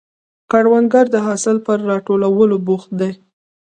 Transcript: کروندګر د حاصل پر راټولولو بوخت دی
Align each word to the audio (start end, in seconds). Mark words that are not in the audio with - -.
کروندګر 0.51 1.05
د 1.11 1.15
حاصل 1.25 1.57
پر 1.65 1.77
راټولولو 1.91 2.55
بوخت 2.67 2.89
دی 2.99 3.11